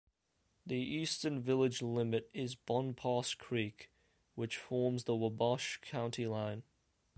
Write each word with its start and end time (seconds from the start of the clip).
The 0.65 0.77
eastern 0.79 1.43
village 1.43 1.83
limit 1.83 2.27
is 2.33 2.55
Bonpas 2.55 3.35
Creek, 3.37 3.91
which 4.33 4.57
forms 4.57 5.03
the 5.03 5.15
Wabash 5.15 5.77
County 5.83 6.25
line. 6.25 6.63